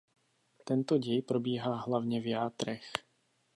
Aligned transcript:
Tento 0.63 0.97
děj 0.97 1.21
probíhá 1.21 1.75
hlavně 1.75 2.21
v 2.21 2.27
játrech. 2.27 2.83